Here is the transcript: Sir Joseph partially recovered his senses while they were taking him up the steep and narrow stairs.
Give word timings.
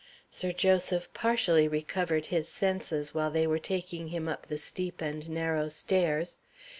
Sir 0.31 0.51
Joseph 0.51 1.13
partially 1.13 1.67
recovered 1.67 2.25
his 2.33 2.47
senses 2.49 3.13
while 3.13 3.29
they 3.29 3.45
were 3.45 3.59
taking 3.59 4.07
him 4.07 4.27
up 4.27 4.47
the 4.47 4.57
steep 4.57 4.99
and 4.99 5.29
narrow 5.29 5.69
stairs. 5.69 6.39